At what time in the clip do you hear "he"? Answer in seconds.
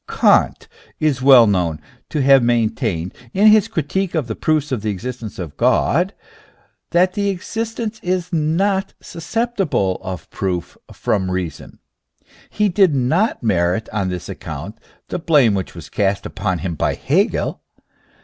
12.49-12.67